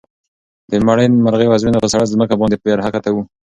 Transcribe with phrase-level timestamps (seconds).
[0.71, 3.23] د مړې مرغۍ وزرونه په سړه ځمکه باندې بې حرکته وو.